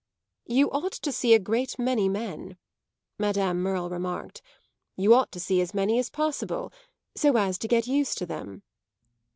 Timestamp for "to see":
0.93-1.35, 5.33-5.61